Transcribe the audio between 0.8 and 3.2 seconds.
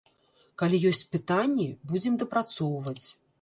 ёсць пытанні, будзем дапрацоўваць.